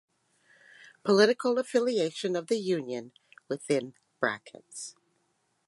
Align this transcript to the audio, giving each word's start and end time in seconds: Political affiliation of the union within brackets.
Political 1.03 1.59
affiliation 1.59 2.35
of 2.35 2.47
the 2.47 2.57
union 2.57 3.11
within 3.47 3.93
brackets. 4.19 4.95